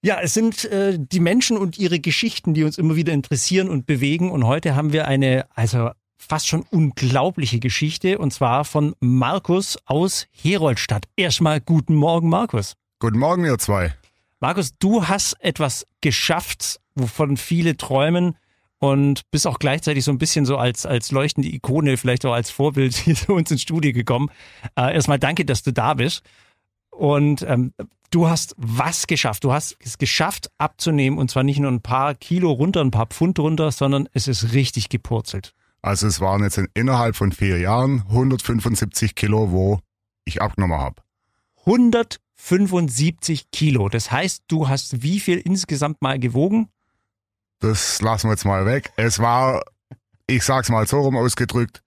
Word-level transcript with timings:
Ja, 0.00 0.20
es 0.20 0.32
sind 0.32 0.64
äh, 0.66 0.96
die 0.96 1.18
Menschen 1.18 1.56
und 1.56 1.76
ihre 1.76 1.98
Geschichten, 1.98 2.54
die 2.54 2.62
uns 2.62 2.78
immer 2.78 2.94
wieder 2.94 3.12
interessieren 3.12 3.68
und 3.68 3.84
bewegen. 3.84 4.30
Und 4.30 4.44
heute 4.44 4.76
haben 4.76 4.92
wir 4.92 5.08
eine, 5.08 5.46
also 5.56 5.90
fast 6.16 6.46
schon 6.46 6.64
unglaubliche 6.70 7.58
Geschichte, 7.58 8.18
und 8.18 8.32
zwar 8.32 8.64
von 8.64 8.94
Markus 9.00 9.76
aus 9.86 10.26
Heroldstadt. 10.30 11.06
Erstmal 11.16 11.60
guten 11.60 11.96
Morgen, 11.96 12.28
Markus. 12.28 12.74
Guten 13.00 13.18
Morgen, 13.18 13.44
ihr 13.44 13.58
zwei. 13.58 13.92
Markus, 14.38 14.72
du 14.78 15.08
hast 15.08 15.34
etwas 15.40 15.84
geschafft, 16.00 16.80
wovon 16.94 17.36
viele 17.36 17.76
träumen 17.76 18.36
und 18.78 19.28
bist 19.32 19.48
auch 19.48 19.58
gleichzeitig 19.58 20.04
so 20.04 20.12
ein 20.12 20.18
bisschen 20.18 20.46
so 20.46 20.58
als, 20.58 20.86
als 20.86 21.10
leuchtende 21.10 21.48
Ikone, 21.48 21.96
vielleicht 21.96 22.24
auch 22.24 22.34
als 22.34 22.50
Vorbild 22.50 22.94
hier 23.04 23.16
zu 23.16 23.32
uns 23.32 23.50
ins 23.50 23.62
Studio 23.62 23.92
gekommen. 23.92 24.30
Äh, 24.76 24.94
erstmal 24.94 25.18
danke, 25.18 25.44
dass 25.44 25.64
du 25.64 25.72
da 25.72 25.94
bist. 25.94 26.22
Und 26.90 27.42
ähm, 27.42 27.72
du 28.10 28.28
hast 28.28 28.54
was 28.56 29.06
geschafft? 29.06 29.44
Du 29.44 29.52
hast 29.52 29.76
es 29.80 29.98
geschafft 29.98 30.50
abzunehmen 30.58 31.18
und 31.18 31.30
zwar 31.30 31.42
nicht 31.42 31.58
nur 31.58 31.70
ein 31.70 31.82
paar 31.82 32.14
Kilo 32.14 32.50
runter, 32.50 32.80
ein 32.80 32.90
paar 32.90 33.06
Pfund 33.06 33.38
runter, 33.38 33.70
sondern 33.72 34.08
es 34.12 34.28
ist 34.28 34.52
richtig 34.52 34.88
gepurzelt. 34.88 35.54
Also 35.82 36.06
es 36.06 36.20
waren 36.20 36.42
jetzt 36.42 36.58
in, 36.58 36.68
innerhalb 36.74 37.16
von 37.16 37.32
vier 37.32 37.58
Jahren 37.58 38.02
175 38.08 39.14
Kilo, 39.14 39.50
wo 39.52 39.80
ich 40.24 40.42
abgenommen 40.42 40.78
habe. 40.78 41.02
175 41.66 43.50
Kilo. 43.50 43.88
Das 43.88 44.10
heißt, 44.10 44.44
du 44.48 44.68
hast 44.68 45.02
wie 45.02 45.20
viel 45.20 45.38
insgesamt 45.38 46.02
mal 46.02 46.18
gewogen? 46.18 46.68
Das 47.60 48.00
lassen 48.02 48.28
wir 48.28 48.32
jetzt 48.32 48.44
mal 48.44 48.66
weg. 48.66 48.92
Es 48.96 49.18
war, 49.18 49.62
ich 50.26 50.44
sag's 50.44 50.68
mal 50.68 50.86
so 50.86 51.00
rum 51.00 51.16
ausgedrückt, 51.16 51.82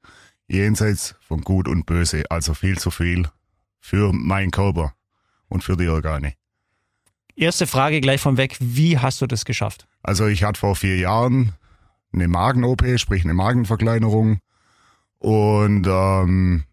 jenseits 0.48 1.16
von 1.22 1.41
Gut 1.41 1.68
und 1.68 1.85
Böse. 1.85 2.24
Also 2.30 2.54
viel 2.54 2.77
zu 2.77 2.91
viel 2.91 3.27
für 3.80 4.12
meinen 4.13 4.52
Körper 4.52 4.94
und 5.52 5.64
für 5.64 5.76
die 5.76 5.90
Organe. 5.90 6.34
Erste 7.36 7.68
Frage 7.68 8.02
gleich 8.02 8.22
von 8.22 8.38
weg. 8.38 8.58
Wie 8.60 8.98
hast 8.98 9.22
du 9.22 9.28
das 9.28 9.46
geschafft? 9.46 9.88
Also 10.02 10.27
ich 10.27 10.44
hatte 10.44 10.60
vor 10.60 10.76
vier 10.76 10.98
Jahren 10.98 11.54
eine 12.13 12.27
Magen-OP, 12.27 12.84
sprich 12.98 13.24
eine 13.24 13.34
Magenverkleinerung. 13.34 14.40
Und 15.20 15.85
ähm, 15.88 16.63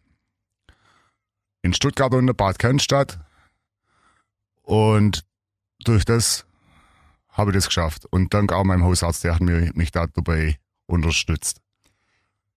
in 1.62 1.74
Stuttgart 1.74 2.12
und 2.14 2.28
in 2.28 2.36
Bad 2.36 2.58
Cannstatt. 2.58 3.18
Und 4.62 5.24
durch 5.84 6.04
das 6.04 6.46
habe 7.28 7.50
ich 7.50 7.56
das 7.56 7.66
geschafft. 7.66 8.06
Und 8.06 8.32
dank 8.32 8.52
auch 8.52 8.64
meinem 8.64 8.84
Hausarzt, 8.84 9.24
der 9.24 9.34
hat 9.34 9.40
mir, 9.40 9.70
mich 9.74 9.90
da 9.90 10.06
dabei 10.06 10.58
unterstützt. 10.86 11.60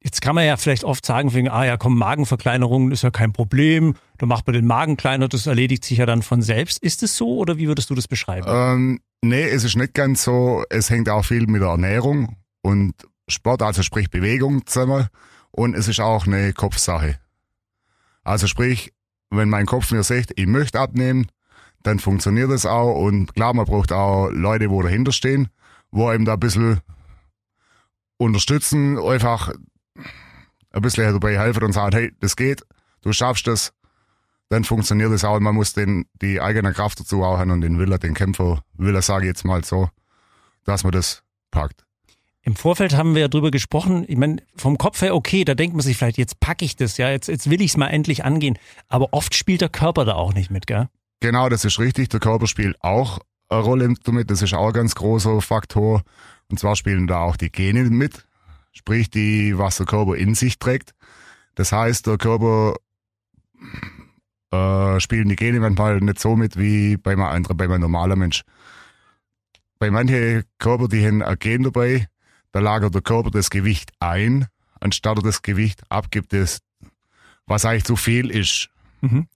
Jetzt 0.04 0.22
kann 0.22 0.34
man 0.34 0.46
ja 0.46 0.58
vielleicht 0.58 0.84
oft 0.84 1.06
sagen, 1.06 1.34
wegen, 1.34 1.48
ah 1.48 1.64
ja, 1.64 1.78
komm, 1.78 1.98
Magenverkleinerung 1.98 2.92
ist 2.92 3.04
ja 3.04 3.12
kein 3.12 3.34
Problem. 3.34 3.96
Da 4.18 4.26
macht 4.26 4.48
man 4.48 4.56
den 4.56 4.66
Magen 4.66 4.98
kleiner, 4.98 5.28
das 5.28 5.46
erledigt 5.46 5.86
sich 5.86 6.00
ja 6.00 6.08
dann 6.08 6.24
von 6.24 6.42
selbst. 6.42 6.80
Ist 6.80 7.04
es 7.04 7.16
so 7.16 7.38
oder 7.38 7.58
wie 7.58 7.68
würdest 7.68 7.92
du 7.92 7.96
das 7.96 8.08
beschreiben? 8.08 8.48
Ähm, 8.50 9.00
nee, 9.22 9.44
es 9.44 9.64
ist 9.64 9.76
nicht 9.76 9.94
ganz 9.94 10.24
so. 10.24 10.64
Es 10.72 10.90
hängt 10.90 11.08
auch 11.08 11.24
viel 11.24 11.46
mit 11.46 11.62
der 11.62 11.70
Ernährung 11.70 12.38
und 12.64 12.94
Sport, 13.28 13.62
also 13.62 13.84
sprich 13.84 14.10
Bewegung 14.10 14.66
zusammen. 14.66 15.08
Und 15.52 15.76
es 15.76 15.88
ist 15.88 16.00
auch 16.00 16.26
eine 16.26 16.52
Kopfsache. 16.54 17.20
Also 18.24 18.48
sprich, 18.48 18.94
wenn 19.30 19.50
mein 19.50 19.68
Kopf 19.68 19.92
mir 19.92 20.04
sagt, 20.04 20.32
ich 20.36 20.48
möchte 20.48 20.80
abnehmen, 20.80 21.28
dann 21.84 22.00
funktioniert 22.00 22.50
das 22.50 22.66
auch. 22.66 22.96
Und 22.96 23.36
klar, 23.36 23.54
man 23.54 23.66
braucht 23.66 23.92
auch 23.92 24.30
Leute, 24.30 24.72
wo 24.72 24.82
dahinter 24.82 25.12
stehen, 25.12 25.50
wo 25.92 26.08
einem 26.08 26.26
da 26.26 26.34
ein 26.34 26.40
bisschen 26.40 26.80
unterstützen, 28.18 28.98
einfach 29.00 29.52
ein 30.72 30.82
bisschen 30.82 31.12
dabei 31.12 31.38
helfen 31.38 31.64
und 31.64 31.74
sagen, 31.74 31.96
hey, 31.96 32.12
das 32.20 32.36
geht, 32.36 32.64
du 33.02 33.14
schaffst 33.14 33.48
das, 33.48 33.74
dann 34.50 34.64
funktioniert 34.64 35.12
das 35.12 35.24
auch. 35.24 35.38
Und 35.38 35.44
man 35.44 35.56
muss 35.56 35.74
den, 35.74 36.06
die 36.22 36.42
eigene 36.42 36.74
Kraft 36.74 37.00
dazu 37.00 37.24
auch 37.24 37.38
haben 37.38 37.52
und 37.52 37.62
den 37.62 37.80
Wille, 37.80 38.00
den 38.00 38.14
Kämpfer 38.14 38.64
Wille, 38.74 39.02
sage 39.02 39.26
ich 39.26 39.30
jetzt 39.30 39.46
mal 39.46 39.64
so, 39.64 39.90
dass 40.66 40.84
man 40.84 40.92
das 40.92 41.24
packt. 41.52 41.86
Im 42.44 42.56
Vorfeld 42.56 42.96
haben 42.96 43.14
wir 43.14 43.22
ja 43.22 43.28
drüber 43.28 43.52
gesprochen. 43.52 44.04
Ich 44.08 44.18
meine, 44.18 44.38
vom 44.56 44.78
Kopf 44.78 45.02
her 45.02 45.16
okay, 45.16 45.46
da 45.46 45.54
denkt 45.54 45.76
man 45.76 45.84
sich 45.84 45.98
vielleicht, 45.98 46.18
jetzt 46.18 46.40
packe 46.40 46.66
ich 46.66 46.76
das, 46.76 46.98
ja, 46.98 47.10
jetzt, 47.12 47.28
jetzt 47.28 47.50
will 47.50 47.62
ich 47.62 47.72
es 47.72 47.78
mal 47.78 47.88
endlich 47.88 48.26
angehen. 48.26 48.58
Aber 48.88 49.10
oft 49.12 49.36
spielt 49.36 49.62
der 49.62 49.70
Körper 49.70 50.06
da 50.06 50.14
auch 50.14 50.34
nicht 50.34 50.50
mit, 50.50 50.66
gell? 50.66 50.90
Genau, 51.20 51.50
das 51.50 51.66
ist 51.66 51.78
richtig. 51.78 52.10
Der 52.10 52.20
Körper 52.20 52.48
spielt 52.48 52.82
auch 52.82 53.20
eine 53.48 53.62
Rolle 53.62 53.94
damit. 54.04 54.32
Das 54.32 54.42
ist 54.42 54.56
auch 54.56 54.68
ein 54.68 54.74
ganz 54.74 54.96
großer 54.96 55.40
Faktor. 55.42 56.02
Und 56.50 56.60
zwar 56.60 56.76
spielen 56.76 57.06
da 57.06 57.20
auch 57.22 57.38
die 57.38 57.52
Gene 57.52 57.84
mit, 57.84 58.26
sprich 58.72 59.10
die, 59.10 59.58
was 59.58 59.78
der 59.78 59.86
Körper 59.86 60.16
in 60.16 60.36
sich 60.36 60.60
trägt. 60.60 60.94
Das 61.56 61.72
heißt, 61.72 62.08
der 62.08 62.18
Körper 62.18 62.76
äh, 64.52 65.00
spielen 65.00 65.30
die 65.30 65.36
Gene 65.36 65.60
manchmal 65.60 66.00
nicht 66.00 66.20
so 66.20 66.36
mit 66.36 66.58
wie 66.58 66.98
bei 66.98 67.12
einem 67.12 67.24
anderen, 67.24 67.58
bei 67.58 67.66
einem 67.66 67.82
normalen 67.82 68.20
Mensch. 68.20 68.44
Bei 69.80 69.90
manchen 69.90 70.44
Körper, 70.60 70.88
die 70.88 71.06
haben 71.06 71.22
ein 71.22 71.40
Gen 71.40 71.64
dabei, 71.64 72.08
da 72.52 72.60
lagert 72.60 72.94
der 72.94 73.02
Körper 73.02 73.32
das 73.32 73.50
Gewicht 73.50 73.92
ein, 74.00 74.48
anstatt 74.80 75.18
er 75.18 75.24
das 75.24 75.42
Gewicht 75.42 75.82
abgibt, 75.90 76.34
das, 76.34 76.60
was 77.46 77.66
eigentlich 77.66 77.86
zu 77.86 77.96
viel 77.96 78.30
ist. 78.30 78.70
Mhm. 79.02 79.28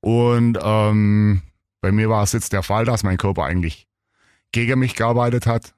Und 0.00 0.58
ähm, 0.62 1.42
bei 1.80 1.92
mir 1.92 2.08
war 2.08 2.22
es 2.22 2.32
jetzt 2.32 2.52
der 2.52 2.62
Fall, 2.62 2.84
dass 2.84 3.02
mein 3.02 3.18
Körper 3.18 3.44
eigentlich 3.44 3.86
gegen 4.52 4.78
mich 4.78 4.94
gearbeitet 4.94 5.46
hat. 5.46 5.74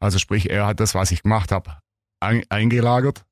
Also 0.00 0.18
sprich, 0.18 0.50
er 0.50 0.66
hat 0.66 0.80
das, 0.80 0.94
was 0.94 1.12
ich 1.12 1.22
gemacht 1.22 1.52
habe, 1.52 1.78
ein, 2.22 2.44
eingelagert 2.48 3.24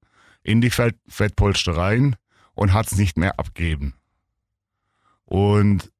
in 0.42 0.60
die 0.60 0.70
Fett, 0.70 0.96
Fettpolster 1.08 1.76
rein 1.76 2.16
und 2.54 2.72
hat 2.72 2.86
es 2.86 2.96
nicht 2.96 3.16
mehr 3.16 3.38
abgegeben. 3.38 3.94
Und 5.24 5.92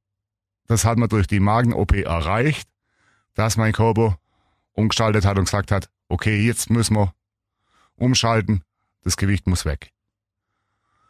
das 0.67 0.85
hat 0.85 0.99
man 0.99 1.09
durch 1.09 1.27
die 1.27 1.41
Magen-OP 1.41 1.93
erreicht, 1.93 2.69
dass 3.35 3.57
mein 3.57 3.73
Körper 3.73 4.19
umgestaltet 4.73 5.25
hat 5.25 5.39
und 5.39 5.45
gesagt 5.45 5.71
hat, 5.71 5.89
okay, 6.09 6.41
jetzt 6.41 6.71
müssen 6.71 6.97
wir 6.97 7.15
umschalten, 7.97 8.63
das 9.03 9.17
Gewicht 9.17 9.47
muss 9.47 9.65
weg. 9.65 9.93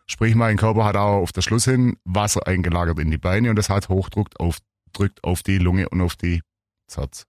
Sprich, 0.07 0.35
mein 0.35 0.57
Körper 0.57 0.85
hat 0.85 0.97
auch 0.97 1.23
auf 1.23 1.33
der 1.33 1.43
Schluss 1.43 1.65
hin 1.65 1.97
Wasser 2.05 2.47
eingelagert 2.47 2.99
in 2.99 3.11
die 3.11 3.19
Beine 3.19 3.51
und 3.51 3.57
das 3.57 3.71
hat 3.71 3.89
Hochdruck 3.89 4.29
auf, 4.39 4.59
drückt 4.93 5.23
auf 5.23 5.43
die 5.43 5.59
Lunge 5.59 5.89
und 5.89 6.01
auf 6.01 6.17
die 6.17 6.43
Herz. 6.93 7.27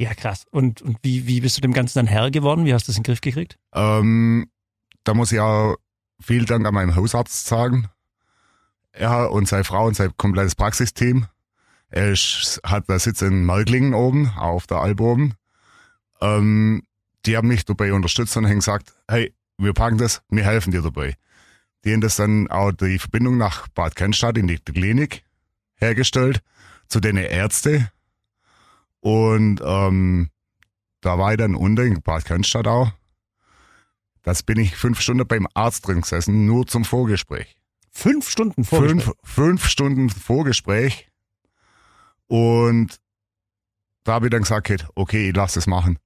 Ja, 0.00 0.14
krass. 0.14 0.46
Und, 0.50 0.80
und 0.80 0.96
wie, 1.02 1.26
wie 1.26 1.42
bist 1.42 1.58
du 1.58 1.60
dem 1.60 1.74
Ganzen 1.74 1.98
dann 1.98 2.06
Herr 2.06 2.30
geworden? 2.30 2.64
Wie 2.64 2.72
hast 2.72 2.88
du 2.88 2.90
das 2.90 2.96
in 2.96 3.02
den 3.02 3.12
Griff 3.12 3.20
gekriegt? 3.20 3.58
Ähm, 3.74 4.50
da 5.04 5.12
muss 5.12 5.30
ich 5.30 5.40
auch 5.40 5.76
viel 6.18 6.46
Dank 6.46 6.66
an 6.66 6.72
meinem 6.72 6.96
Hausarzt 6.96 7.44
sagen. 7.44 7.86
Er 8.92 9.30
und 9.30 9.46
seine 9.46 9.64
Frau 9.64 9.86
und 9.86 9.94
sein 9.94 10.10
komplettes 10.16 10.54
Praxisteam. 10.54 11.26
Er 11.90 12.12
ist, 12.12 12.62
hat 12.64 12.84
da 12.88 12.98
Sitz 12.98 13.20
in 13.20 13.44
Marklingen 13.44 13.92
oben, 13.92 14.30
auf 14.38 14.66
der 14.66 14.78
Alp 14.78 15.00
oben. 15.00 15.34
Ähm, 16.22 16.82
die 17.26 17.36
haben 17.36 17.48
mich 17.48 17.66
dabei 17.66 17.92
unterstützt 17.92 18.34
und 18.38 18.46
haben 18.46 18.54
gesagt, 18.54 18.94
hey, 19.06 19.34
wir 19.58 19.74
packen 19.74 19.98
das, 19.98 20.22
wir 20.30 20.44
helfen 20.44 20.70
dir 20.70 20.80
dabei. 20.80 21.14
Die 21.84 21.92
haben 21.92 22.00
das 22.00 22.16
dann 22.16 22.50
auch 22.50 22.72
die 22.72 22.98
Verbindung 22.98 23.36
nach 23.36 23.68
Bad 23.68 23.96
Cannstatt 23.96 24.38
in 24.38 24.46
die 24.46 24.56
Klinik 24.56 25.24
hergestellt, 25.74 26.40
zu 26.88 27.00
den 27.00 27.18
Ärzte. 27.18 27.90
Und 29.00 29.60
ähm, 29.64 30.30
da 31.00 31.18
war 31.18 31.32
ich 31.32 31.38
dann 31.38 31.54
unten 31.54 31.86
in 31.86 32.02
Bad 32.02 32.24
Cannstatt 32.24 32.66
auch. 32.66 32.92
Das 34.22 34.42
bin 34.42 34.58
ich 34.58 34.76
fünf 34.76 35.00
Stunden 35.00 35.26
beim 35.26 35.46
Arzt 35.54 35.86
drin 35.86 36.02
gesessen, 36.02 36.46
nur 36.46 36.66
zum 36.66 36.84
Vorgespräch. 36.84 37.56
Fünf 37.90 38.28
Stunden 38.28 38.64
Vorgespräch? 38.64 39.04
Fünf, 39.04 39.16
fünf 39.22 39.66
Stunden 39.66 40.10
Vorgespräch. 40.10 41.08
Und 42.26 43.00
da 44.04 44.12
habe 44.12 44.26
ich 44.26 44.30
dann 44.30 44.42
gesagt, 44.42 44.86
okay, 44.94 45.30
ich 45.30 45.36
lass 45.36 45.54
das 45.54 45.66
machen. 45.66 45.98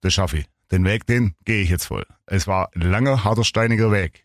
Das 0.00 0.14
schaffe 0.14 0.38
ich. 0.38 0.46
Den 0.70 0.84
Weg, 0.84 1.06
den 1.06 1.34
gehe 1.44 1.62
ich 1.62 1.70
jetzt 1.70 1.86
voll. 1.86 2.06
Es 2.26 2.46
war 2.46 2.70
ein 2.74 2.82
langer, 2.82 3.24
harter, 3.24 3.44
steiniger 3.44 3.90
Weg. 3.90 4.23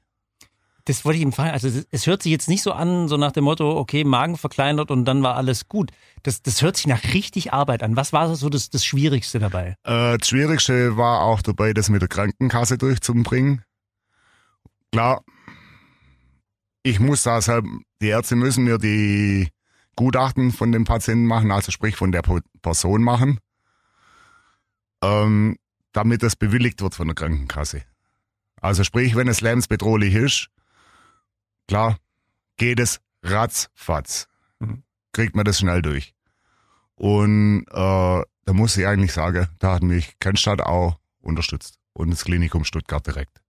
Das 0.89 1.05
wollte 1.05 1.17
ich 1.17 1.21
ihm 1.21 1.31
fragen. 1.31 1.51
Also 1.51 1.69
es 1.91 2.07
hört 2.07 2.23
sich 2.23 2.31
jetzt 2.31 2.49
nicht 2.49 2.63
so 2.63 2.71
an, 2.71 3.07
so 3.07 3.15
nach 3.15 3.31
dem 3.31 3.43
Motto, 3.43 3.77
okay, 3.77 4.03
Magen 4.03 4.37
verkleinert 4.37 4.89
und 4.89 5.05
dann 5.05 5.21
war 5.21 5.35
alles 5.35 5.67
gut. 5.67 5.91
Das, 6.23 6.41
das 6.41 6.63
hört 6.63 6.77
sich 6.77 6.87
nach 6.87 7.03
richtig 7.13 7.53
Arbeit 7.53 7.83
an. 7.83 7.95
Was 7.95 8.11
war 8.11 8.35
so 8.35 8.49
das, 8.49 8.71
das 8.71 8.83
Schwierigste 8.83 9.37
dabei? 9.37 9.75
Äh, 9.83 10.17
das 10.17 10.27
Schwierigste 10.27 10.97
war 10.97 11.21
auch 11.21 11.43
dabei, 11.43 11.73
das 11.73 11.89
mit 11.89 12.01
der 12.01 12.09
Krankenkasse 12.09 12.79
durchzubringen. 12.79 13.61
Klar, 14.91 15.21
ich 16.81 16.99
muss 16.99 17.23
halt, 17.27 17.65
die 18.01 18.07
Ärzte 18.07 18.35
müssen 18.35 18.63
mir 18.63 18.79
die 18.79 19.49
Gutachten 19.95 20.51
von 20.51 20.71
dem 20.71 20.85
Patienten 20.85 21.27
machen, 21.27 21.51
also 21.51 21.71
sprich 21.71 21.97
von 21.97 22.11
der 22.11 22.23
Person 22.63 23.03
machen, 23.03 23.37
ähm, 25.03 25.55
damit 25.93 26.23
das 26.23 26.35
bewilligt 26.35 26.81
wird 26.81 26.95
von 26.95 27.05
der 27.05 27.15
Krankenkasse. 27.15 27.83
Also 28.59 28.83
sprich, 28.83 29.15
wenn 29.15 29.27
es 29.27 29.41
lebensbedrohlich 29.41 30.15
ist, 30.15 30.49
klar, 31.69 31.97
geht 32.57 32.79
es 32.79 32.99
ratzfatz. 33.23 34.27
Mhm. 34.59 34.83
Kriegt 35.13 35.35
man 35.35 35.45
das 35.45 35.59
schnell 35.59 35.81
durch. 35.81 36.13
Und 36.95 37.65
äh, 37.69 37.73
da 37.73 38.53
muss 38.53 38.75
ich 38.75 38.85
eigentlich 38.85 39.13
sagen, 39.13 39.47
da 39.59 39.75
hat 39.75 39.83
mich 39.83 40.17
Kennstadt 40.19 40.61
auch 40.61 40.97
unterstützt 41.21 41.79
und 41.93 42.09
das 42.09 42.25
Klinikum 42.25 42.65
Stuttgart 42.65 43.05
direkt. 43.05 43.41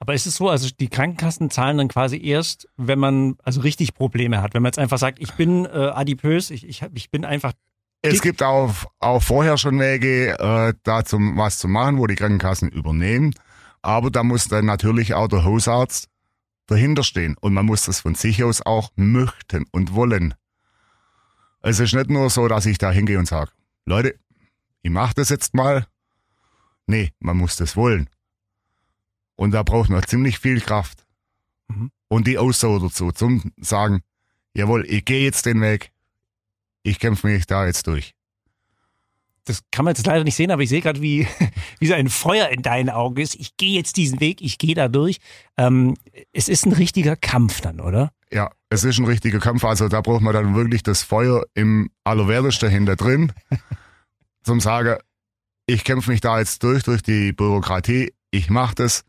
Aber 0.00 0.14
ist 0.14 0.26
es 0.26 0.36
so, 0.36 0.48
also 0.48 0.68
die 0.80 0.88
Krankenkassen 0.88 1.50
zahlen 1.50 1.78
dann 1.78 1.86
quasi 1.86 2.20
erst, 2.20 2.66
wenn 2.76 2.98
man 2.98 3.36
also 3.44 3.60
richtig 3.60 3.94
Probleme 3.94 4.42
hat. 4.42 4.54
Wenn 4.54 4.62
man 4.62 4.70
jetzt 4.70 4.80
einfach 4.80 4.98
sagt, 4.98 5.20
ich 5.20 5.32
bin 5.34 5.64
äh, 5.66 5.68
adipös, 5.68 6.50
ich, 6.50 6.66
ich, 6.66 6.82
ich 6.92 7.10
bin 7.10 7.24
einfach 7.24 7.52
Es 8.00 8.20
gibt 8.20 8.42
auch, 8.42 8.74
auch 8.98 9.22
vorher 9.22 9.58
schon 9.58 9.78
Wege, 9.78 10.36
äh, 10.40 10.74
da 10.82 11.04
zum, 11.04 11.36
was 11.36 11.58
zu 11.58 11.68
machen, 11.68 11.98
wo 11.98 12.08
die 12.08 12.16
Krankenkassen 12.16 12.68
übernehmen. 12.70 13.32
Aber 13.82 14.10
da 14.10 14.24
muss 14.24 14.48
dann 14.48 14.64
natürlich 14.64 15.14
auch 15.14 15.28
der 15.28 15.44
Hausarzt 15.44 16.08
dahinter 16.66 17.02
stehen. 17.04 17.36
Und 17.40 17.54
man 17.54 17.66
muss 17.66 17.84
das 17.84 18.00
von 18.00 18.14
sich 18.14 18.42
aus 18.44 18.62
auch 18.62 18.90
möchten 18.96 19.66
und 19.72 19.94
wollen. 19.94 20.34
Es 21.60 21.78
ist 21.80 21.94
nicht 21.94 22.10
nur 22.10 22.28
so, 22.30 22.48
dass 22.48 22.66
ich 22.66 22.78
da 22.78 22.90
hingehe 22.90 23.18
und 23.18 23.26
sage, 23.26 23.52
Leute, 23.86 24.18
ich 24.82 24.90
mache 24.90 25.14
das 25.14 25.28
jetzt 25.28 25.54
mal. 25.54 25.86
Nee, 26.86 27.12
man 27.20 27.36
muss 27.36 27.56
das 27.56 27.76
wollen. 27.76 28.10
Und 29.36 29.52
da 29.52 29.62
braucht 29.62 29.88
man 29.88 30.02
ziemlich 30.06 30.38
viel 30.38 30.60
Kraft. 30.60 31.06
Mhm. 31.68 31.90
Und 32.08 32.26
die 32.26 32.38
Ausdauer 32.38 32.80
dazu, 32.80 33.12
zum 33.12 33.52
sagen, 33.58 34.02
jawohl, 34.54 34.84
ich 34.86 35.04
gehe 35.04 35.22
jetzt 35.22 35.46
den 35.46 35.60
Weg, 35.60 35.92
ich 36.82 36.98
kämpfe 36.98 37.28
mich 37.28 37.46
da 37.46 37.66
jetzt 37.66 37.86
durch. 37.86 38.14
Das 39.44 39.62
kann 39.70 39.84
man 39.84 39.94
jetzt 39.94 40.06
leider 40.06 40.24
nicht 40.24 40.36
sehen, 40.36 40.50
aber 40.50 40.62
ich 40.62 40.68
sehe 40.68 40.80
gerade, 40.80 41.00
wie, 41.00 41.26
wie 41.82 41.88
so 41.88 41.94
ein 41.94 42.08
Feuer 42.08 42.48
in 42.50 42.62
deinen 42.62 42.90
Augen 42.90 43.20
ist. 43.20 43.34
Ich 43.34 43.56
gehe 43.56 43.76
jetzt 43.76 43.96
diesen 43.96 44.20
Weg, 44.20 44.40
ich 44.40 44.58
gehe 44.58 44.76
da 44.76 44.86
durch. 44.86 45.18
Ähm, 45.56 45.96
es 46.32 46.48
ist 46.48 46.64
ein 46.64 46.72
richtiger 46.72 47.16
Kampf 47.16 47.60
dann, 47.60 47.80
oder? 47.80 48.12
Ja, 48.32 48.52
es 48.70 48.84
ist 48.84 48.98
ein 48.98 49.04
richtiger 49.04 49.40
Kampf. 49.40 49.64
Also 49.64 49.88
da 49.88 50.00
braucht 50.00 50.22
man 50.22 50.32
dann 50.32 50.54
wirklich 50.54 50.84
das 50.84 51.02
Feuer 51.02 51.44
im 51.54 51.90
Allerwertesten 52.04 52.70
hinter 52.70 52.94
drin, 52.94 53.32
zum 54.44 54.60
sagen, 54.60 54.96
ich 55.66 55.82
kämpfe 55.82 56.12
mich 56.12 56.20
da 56.20 56.38
jetzt 56.38 56.62
durch, 56.62 56.84
durch 56.84 57.02
die 57.02 57.32
Bürokratie, 57.32 58.12
ich 58.30 58.48
mache 58.48 58.76
das 58.76 59.04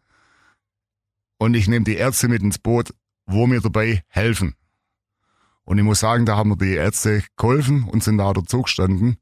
und 1.38 1.54
ich 1.54 1.68
nehme 1.68 1.86
die 1.86 1.96
Ärzte 1.96 2.28
mit 2.28 2.42
ins 2.42 2.58
Boot, 2.58 2.94
wo 3.28 3.46
mir 3.46 3.62
dabei 3.62 4.02
helfen. 4.08 4.56
Und 5.64 5.78
ich 5.78 5.84
muss 5.84 6.00
sagen, 6.00 6.26
da 6.26 6.38
haben 6.38 6.50
mir 6.50 6.58
die 6.58 6.74
Ärzte 6.74 7.24
geholfen 7.38 7.84
und 7.84 8.04
sind 8.04 8.18
da 8.18 8.34
dazu 8.34 8.64
gestanden. 8.64 9.18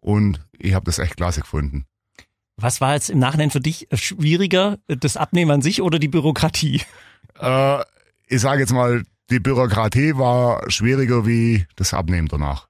Und 0.00 0.46
ich 0.52 0.74
habe 0.74 0.84
das 0.84 0.98
echt 0.98 1.16
klasse 1.16 1.40
gefunden. 1.40 1.86
Was 2.56 2.80
war 2.80 2.94
jetzt 2.94 3.10
im 3.10 3.18
Nachhinein 3.18 3.50
für 3.50 3.60
dich 3.60 3.86
schwieriger, 3.92 4.78
das 4.86 5.16
Abnehmen 5.16 5.50
an 5.50 5.62
sich 5.62 5.82
oder 5.82 5.98
die 5.98 6.08
Bürokratie? 6.08 6.82
Äh, 7.38 7.82
ich 8.28 8.40
sage 8.40 8.60
jetzt 8.60 8.72
mal, 8.72 9.02
die 9.28 9.40
Bürokratie 9.40 10.16
war 10.16 10.70
schwieriger 10.70 11.26
wie 11.26 11.66
das 11.76 11.92
Abnehmen 11.92 12.28
danach. 12.28 12.68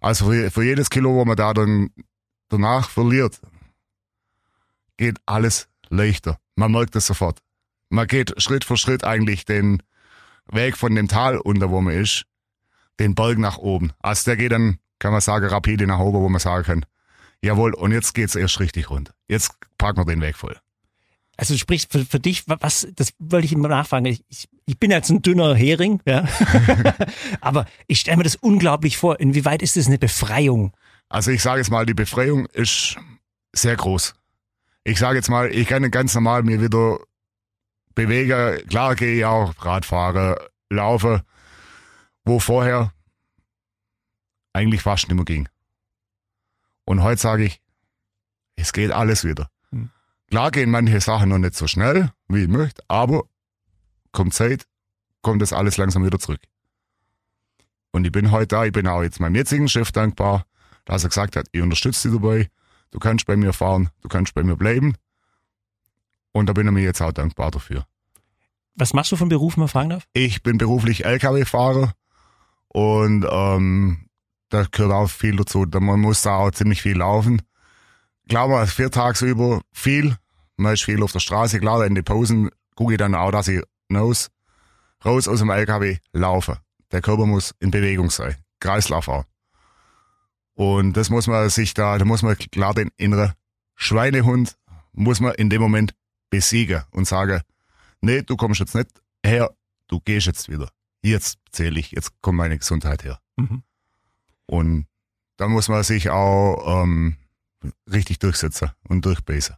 Also 0.00 0.26
für, 0.26 0.50
für 0.50 0.64
jedes 0.64 0.90
Kilo, 0.90 1.14
wo 1.14 1.24
man 1.24 1.36
da 1.36 1.54
dann 1.54 1.90
danach 2.48 2.90
verliert, 2.90 3.40
geht 4.96 5.18
alles 5.24 5.68
leichter. 5.88 6.38
Man 6.56 6.72
merkt 6.72 6.94
das 6.94 7.06
sofort. 7.06 7.38
Man 7.88 8.06
geht 8.06 8.40
Schritt 8.40 8.64
für 8.64 8.76
Schritt 8.76 9.04
eigentlich 9.04 9.44
den 9.46 9.82
Weg 10.46 10.76
von 10.76 10.94
dem 10.94 11.08
Tal 11.08 11.38
unter, 11.38 11.70
wo 11.70 11.80
man 11.80 11.94
ist, 11.94 12.26
den 12.98 13.14
Berg 13.14 13.38
nach 13.38 13.56
oben. 13.56 13.92
Also 14.00 14.24
der 14.30 14.36
geht 14.36 14.52
dann, 14.52 14.78
kann 14.98 15.12
man 15.12 15.20
sagen, 15.20 15.46
rapide 15.46 15.86
nach 15.86 15.98
oben, 15.98 16.20
wo 16.20 16.28
man 16.28 16.40
sagen 16.40 16.64
kann, 16.64 16.86
jawohl, 17.42 17.74
und 17.74 17.92
jetzt 17.92 18.14
geht's 18.14 18.34
erst 18.34 18.60
richtig 18.60 18.90
rund. 18.90 19.12
Jetzt 19.28 19.52
packen 19.78 19.98
wir 19.98 20.04
den 20.04 20.20
Weg 20.20 20.36
voll. 20.36 20.56
Also 21.36 21.56
sprich 21.56 21.86
für, 21.88 22.04
für 22.04 22.20
dich, 22.20 22.44
was, 22.46 22.86
das 22.96 23.14
wollte 23.18 23.46
ich 23.46 23.52
immer 23.52 23.68
nachfragen. 23.68 24.04
Ich, 24.04 24.48
ich 24.66 24.78
bin 24.78 24.90
jetzt 24.90 25.08
ein 25.08 25.22
dünner 25.22 25.54
Hering, 25.54 26.00
ja. 26.04 26.28
Aber 27.40 27.66
ich 27.86 28.00
stelle 28.00 28.18
mir 28.18 28.24
das 28.24 28.36
unglaublich 28.36 28.98
vor. 28.98 29.18
Inwieweit 29.20 29.62
ist 29.62 29.76
das 29.76 29.86
eine 29.86 29.98
Befreiung? 29.98 30.74
Also 31.08 31.30
ich 31.30 31.42
sage 31.42 31.58
jetzt 31.58 31.70
mal, 31.70 31.86
die 31.86 31.94
Befreiung 31.94 32.46
ist 32.46 32.96
sehr 33.52 33.76
groß. 33.76 34.14
Ich 34.84 34.98
sage 34.98 35.16
jetzt 35.16 35.30
mal, 35.30 35.50
ich 35.50 35.66
kann 35.66 35.90
ganz 35.90 36.14
normal 36.14 36.42
mir 36.42 36.60
wieder 36.62 36.98
bewegen. 37.94 38.66
Klar 38.68 38.94
gehe 38.94 39.16
ich 39.16 39.24
auch 39.24 39.54
Radfahren, 39.64 40.36
laufe, 40.68 41.22
wo 42.24 42.38
vorher 42.38 42.92
eigentlich 44.52 44.82
fast 44.82 45.08
nicht 45.08 45.16
mehr 45.16 45.24
ging. 45.24 45.48
Und 46.84 47.02
heute 47.02 47.20
sage 47.20 47.44
ich, 47.44 47.60
es 48.56 48.72
geht 48.72 48.90
alles 48.90 49.24
wieder. 49.24 49.50
Hm. 49.70 49.90
Klar 50.28 50.50
gehen 50.50 50.70
manche 50.70 51.00
Sachen 51.00 51.28
noch 51.28 51.38
nicht 51.38 51.54
so 51.54 51.66
schnell, 51.66 52.12
wie 52.28 52.42
ich 52.42 52.48
möchte, 52.48 52.82
aber 52.88 53.24
kommt 54.12 54.34
Zeit, 54.34 54.66
kommt 55.22 55.42
das 55.42 55.52
alles 55.52 55.76
langsam 55.76 56.04
wieder 56.04 56.18
zurück. 56.18 56.40
Und 57.92 58.04
ich 58.04 58.12
bin 58.12 58.30
heute 58.30 58.48
da, 58.48 58.64
ich 58.64 58.72
bin 58.72 58.86
auch 58.86 59.02
jetzt 59.02 59.20
meinem 59.20 59.34
jetzigen 59.34 59.68
Chef 59.68 59.92
dankbar, 59.92 60.46
dass 60.84 61.04
er 61.04 61.08
gesagt 61.08 61.36
hat, 61.36 61.46
ich 61.52 61.60
unterstütze 61.60 62.08
dich 62.08 62.20
dabei, 62.20 62.48
du 62.90 62.98
kannst 62.98 63.26
bei 63.26 63.36
mir 63.36 63.52
fahren, 63.52 63.90
du 64.00 64.08
kannst 64.08 64.34
bei 64.34 64.42
mir 64.42 64.56
bleiben. 64.56 64.94
Und 66.32 66.46
da 66.48 66.52
bin 66.52 66.66
ich 66.66 66.72
mir 66.72 66.82
jetzt 66.82 67.00
auch 67.00 67.12
dankbar 67.12 67.50
dafür. 67.50 67.86
Was 68.76 68.94
machst 68.94 69.10
du 69.10 69.16
von 69.16 69.28
Beruf, 69.28 69.56
wenn 69.56 69.62
man 69.62 69.68
fragen 69.68 69.90
darf? 69.90 70.06
Ich 70.12 70.42
bin 70.42 70.58
beruflich 70.58 71.04
LKW-Fahrer 71.04 71.92
und 72.68 73.26
ähm, 73.28 74.08
da 74.50 74.64
gehört 74.70 74.92
auch 74.92 75.08
viel 75.08 75.36
dazu. 75.36 75.66
Man 75.72 76.00
muss 76.00 76.22
da 76.22 76.36
auch 76.36 76.50
ziemlich 76.50 76.82
viel 76.82 76.98
laufen. 76.98 77.42
Klar, 78.28 78.48
man 78.48 78.64
ist 78.64 78.74
vier 78.74 78.90
Tage 78.90 79.24
über 79.26 79.62
viel. 79.72 80.16
Man 80.56 80.74
ist 80.74 80.84
viel 80.84 81.02
auf 81.02 81.12
der 81.12 81.20
Straße. 81.20 81.58
Klar, 81.58 81.86
in 81.86 81.94
den 81.94 82.04
Pausen 82.04 82.50
gucke 82.74 82.92
ich 82.92 82.98
dann 82.98 83.14
auch, 83.14 83.30
dass 83.30 83.48
ich 83.48 83.62
raus, 83.92 84.30
raus 85.04 85.26
aus 85.28 85.38
dem 85.38 85.50
LKW 85.50 85.98
laufe. 86.12 86.58
Der 86.92 87.00
Körper 87.00 87.26
muss 87.26 87.54
in 87.60 87.70
Bewegung 87.70 88.10
sein. 88.10 88.36
Kreislauf 88.58 89.08
auch. 89.08 89.24
Und 90.54 90.92
das 90.96 91.08
muss 91.08 91.26
man 91.26 91.48
sich 91.48 91.72
da, 91.72 91.96
da 91.96 92.04
muss 92.04 92.22
man 92.22 92.36
klar 92.36 92.74
den 92.74 92.90
inneren 92.96 93.32
Schweinehund, 93.76 94.56
muss 94.92 95.20
man 95.20 95.34
in 95.34 95.48
dem 95.48 95.62
Moment 95.62 95.94
besiegen 96.28 96.82
und 96.90 97.06
sagen, 97.06 97.40
nee, 98.00 98.22
du 98.22 98.36
kommst 98.36 98.60
jetzt 98.60 98.74
nicht 98.74 98.90
her, 99.24 99.50
du 99.88 100.00
gehst 100.00 100.26
jetzt 100.26 100.48
wieder. 100.50 100.70
Jetzt 101.02 101.38
zähle 101.50 101.80
ich, 101.80 101.92
jetzt 101.92 102.20
kommt 102.20 102.36
meine 102.36 102.58
Gesundheit 102.58 103.04
her. 103.04 103.20
Mhm. 103.36 103.62
Und 104.50 104.86
da 105.36 105.46
muss 105.46 105.68
man 105.68 105.84
sich 105.84 106.10
auch 106.10 106.82
ähm, 106.82 107.14
richtig 107.90 108.18
durchsetzen 108.18 108.72
und 108.88 109.06
durchbeißen. 109.06 109.54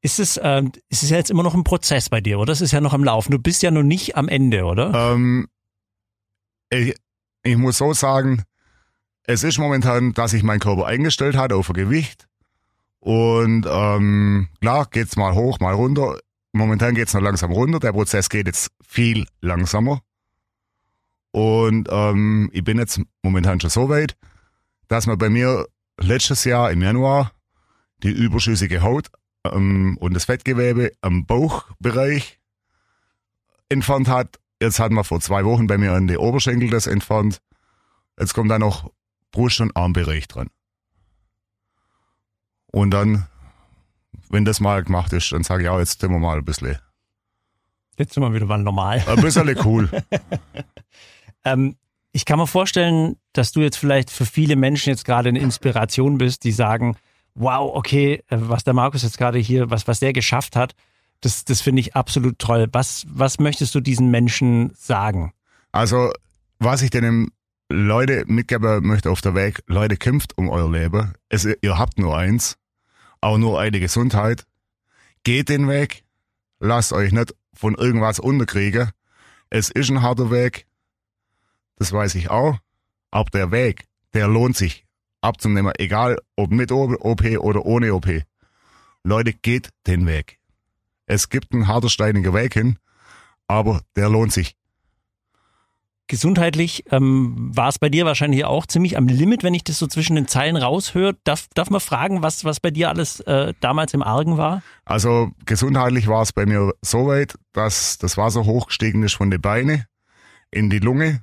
Ist 0.00 0.18
es, 0.18 0.38
äh, 0.38 0.62
ist 0.88 1.02
es 1.02 1.10
ja 1.10 1.18
jetzt 1.18 1.30
immer 1.30 1.42
noch 1.42 1.54
ein 1.54 1.64
Prozess 1.64 2.08
bei 2.08 2.22
dir, 2.22 2.38
oder? 2.38 2.46
Das 2.46 2.62
ist 2.62 2.72
ja 2.72 2.80
noch 2.80 2.94
am 2.94 3.04
Laufen. 3.04 3.30
Du 3.30 3.38
bist 3.38 3.62
ja 3.62 3.70
noch 3.70 3.82
nicht 3.82 4.16
am 4.16 4.28
Ende, 4.28 4.64
oder? 4.64 5.12
Ähm, 5.12 5.48
ich, 6.70 6.96
ich 7.42 7.56
muss 7.58 7.76
so 7.76 7.92
sagen, 7.92 8.42
es 9.24 9.42
ist 9.42 9.58
momentan, 9.58 10.14
dass 10.14 10.30
sich 10.30 10.42
mein 10.42 10.60
Körper 10.60 10.86
eingestellt 10.86 11.36
hat 11.36 11.52
auf 11.52 11.68
ein 11.68 11.74
Gewicht. 11.74 12.26
Und 13.00 13.66
ähm, 13.68 14.48
klar, 14.62 14.86
geht's 14.90 15.16
mal 15.16 15.34
hoch, 15.34 15.60
mal 15.60 15.74
runter. 15.74 16.18
Momentan 16.52 16.94
geht's 16.94 17.12
noch 17.12 17.20
langsam 17.20 17.52
runter. 17.52 17.80
Der 17.80 17.92
Prozess 17.92 18.30
geht 18.30 18.46
jetzt 18.46 18.70
viel 18.80 19.26
langsamer. 19.42 20.00
Und 21.38 21.88
ähm, 21.92 22.50
ich 22.52 22.64
bin 22.64 22.78
jetzt 22.78 23.00
momentan 23.22 23.60
schon 23.60 23.70
so 23.70 23.88
weit, 23.88 24.16
dass 24.88 25.06
man 25.06 25.18
bei 25.18 25.30
mir 25.30 25.68
letztes 25.96 26.42
Jahr 26.42 26.72
im 26.72 26.82
Januar 26.82 27.30
die 28.02 28.10
überschüssige 28.10 28.82
Haut 28.82 29.06
ähm, 29.44 29.96
und 30.00 30.14
das 30.14 30.24
Fettgewebe 30.24 30.90
am 31.00 31.26
Bauchbereich 31.26 32.40
entfernt 33.68 34.08
hat. 34.08 34.40
Jetzt 34.60 34.80
hat 34.80 34.90
man 34.90 35.04
vor 35.04 35.20
zwei 35.20 35.44
Wochen 35.44 35.68
bei 35.68 35.78
mir 35.78 35.92
an 35.92 36.08
die 36.08 36.18
Oberschenkel 36.18 36.70
das 36.70 36.88
entfernt. 36.88 37.40
Jetzt 38.18 38.34
kommt 38.34 38.50
da 38.50 38.58
noch 38.58 38.90
Brust- 39.30 39.60
und 39.60 39.76
Armbereich 39.76 40.26
dran. 40.26 40.48
Und 42.72 42.90
dann, 42.90 43.28
wenn 44.28 44.44
das 44.44 44.58
mal 44.58 44.82
gemacht 44.82 45.12
ist, 45.12 45.30
dann 45.30 45.44
sage 45.44 45.62
ich 45.62 45.68
auch, 45.68 45.78
jetzt 45.78 46.00
sind 46.00 46.10
wir 46.10 46.18
mal 46.18 46.38
ein 46.38 46.44
bisschen. 46.44 46.78
Jetzt 47.96 48.14
sind 48.14 48.24
wir 48.24 48.34
wieder 48.34 48.46
mal 48.46 48.58
normal. 48.58 49.04
Ein 49.06 49.20
bisschen 49.20 49.56
cool. 49.64 49.88
ähm, 51.44 51.76
ich 52.12 52.24
kann 52.24 52.38
mir 52.38 52.46
vorstellen, 52.46 53.16
dass 53.32 53.52
du 53.52 53.60
jetzt 53.60 53.76
vielleicht 53.76 54.10
für 54.10 54.26
viele 54.26 54.56
Menschen 54.56 54.90
jetzt 54.90 55.04
gerade 55.04 55.28
eine 55.28 55.38
Inspiration 55.38 56.18
bist, 56.18 56.44
die 56.44 56.52
sagen, 56.52 56.96
wow, 57.34 57.70
okay, 57.74 58.22
äh, 58.28 58.36
was 58.40 58.64
der 58.64 58.74
Markus 58.74 59.02
jetzt 59.02 59.18
gerade 59.18 59.38
hier, 59.38 59.70
was, 59.70 59.86
was 59.86 60.00
der 60.00 60.12
geschafft 60.12 60.56
hat, 60.56 60.74
das, 61.20 61.44
das 61.44 61.60
finde 61.60 61.80
ich 61.80 61.96
absolut 61.96 62.38
toll. 62.38 62.68
Was, 62.72 63.04
was 63.08 63.38
möchtest 63.38 63.74
du 63.74 63.80
diesen 63.80 64.10
Menschen 64.10 64.72
sagen? 64.74 65.32
Also, 65.72 66.12
was 66.58 66.82
ich 66.82 66.90
denen 66.90 67.30
Leute 67.68 68.24
mitgeben 68.26 68.86
möchte 68.86 69.10
auf 69.10 69.20
der 69.20 69.34
Weg, 69.34 69.62
Leute 69.66 69.96
kämpft 69.96 70.38
um 70.38 70.48
euer 70.48 70.70
Leben. 70.70 71.12
Es, 71.28 71.44
ihr 71.44 71.78
habt 71.78 71.98
nur 71.98 72.16
eins, 72.16 72.56
auch 73.20 73.36
nur 73.36 73.60
eine 73.60 73.78
Gesundheit. 73.80 74.44
Geht 75.24 75.48
den 75.48 75.68
Weg, 75.68 76.04
lasst 76.60 76.92
euch 76.92 77.12
nicht 77.12 77.34
von 77.52 77.74
irgendwas 77.74 78.20
unterkriegen. 78.20 78.90
Es 79.50 79.70
ist 79.70 79.90
ein 79.90 80.02
harter 80.02 80.30
Weg, 80.30 80.66
das 81.78 81.92
weiß 81.92 82.14
ich 82.16 82.30
auch. 82.30 82.58
Aber 83.10 83.30
der 83.30 83.50
Weg, 83.50 83.86
der 84.12 84.28
lohnt 84.28 84.56
sich 84.56 84.84
abzunehmen, 85.20 85.72
egal 85.78 86.18
ob 86.36 86.50
mit 86.50 86.70
OP 86.72 87.24
oder 87.38 87.64
ohne 87.64 87.94
OP. 87.94 88.08
Leute, 89.04 89.32
geht 89.32 89.70
den 89.86 90.06
Weg. 90.06 90.38
Es 91.06 91.30
gibt 91.30 91.52
einen 91.52 91.68
harter, 91.68 91.88
steiniger 91.88 92.34
Weg 92.34 92.54
hin, 92.54 92.78
aber 93.46 93.80
der 93.96 94.10
lohnt 94.10 94.32
sich. 94.32 94.54
Gesundheitlich 96.06 96.84
ähm, 96.90 97.54
war 97.54 97.68
es 97.68 97.78
bei 97.78 97.90
dir 97.90 98.06
wahrscheinlich 98.06 98.44
auch 98.46 98.64
ziemlich 98.66 98.96
am 98.96 99.08
Limit, 99.08 99.42
wenn 99.42 99.52
ich 99.52 99.62
das 99.62 99.78
so 99.78 99.86
zwischen 99.86 100.16
den 100.16 100.26
Zeilen 100.26 100.56
raushöre. 100.56 101.14
Darf, 101.24 101.48
darf 101.54 101.68
man 101.68 101.80
fragen, 101.80 102.22
was, 102.22 102.44
was 102.44 102.60
bei 102.60 102.70
dir 102.70 102.88
alles 102.88 103.20
äh, 103.20 103.52
damals 103.60 103.92
im 103.92 104.02
Argen 104.02 104.38
war? 104.38 104.62
Also 104.86 105.30
gesundheitlich 105.44 106.08
war 106.08 106.22
es 106.22 106.32
bei 106.32 106.46
mir 106.46 106.72
so 106.80 107.06
weit, 107.06 107.34
dass 107.52 107.98
das 107.98 108.16
Wasser 108.16 108.46
hochgestiegen 108.46 109.02
ist 109.02 109.14
von 109.14 109.30
den 109.30 109.40
Beinen 109.40 109.84
in 110.50 110.70
die 110.70 110.78
Lunge 110.78 111.22